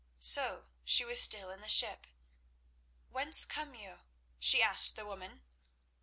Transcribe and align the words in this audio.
So 0.17 0.65
she 0.83 1.05
was 1.05 1.21
still 1.21 1.51
in 1.51 1.61
the 1.61 1.69
ship. 1.69 2.07
"Whence 3.11 3.45
come 3.45 3.75
you?" 3.75 3.99
she 4.39 4.59
asked 4.63 4.95
the 4.95 5.05
woman. 5.05 5.43